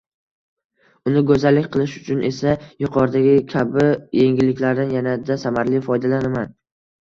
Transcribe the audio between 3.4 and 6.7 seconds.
kabi yengilliklardan yanada samarali foydalanaman.